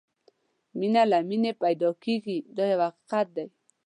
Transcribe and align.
مینه 0.79 1.03
له 1.11 1.17
مینې 1.29 1.51
پیدا 1.61 1.89
کېږي 2.03 2.37
دا 2.55 2.63
یو 2.71 2.81
حقیقت 2.87 3.27
دی. 3.35 3.45